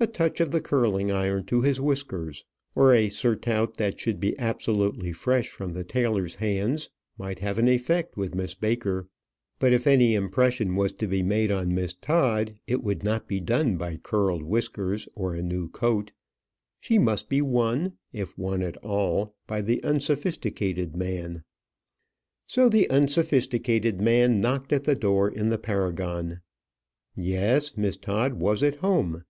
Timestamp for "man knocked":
24.02-24.70